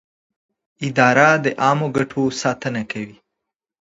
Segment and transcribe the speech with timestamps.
[0.87, 3.17] اداره د عامه ګټو ساتنه کوي.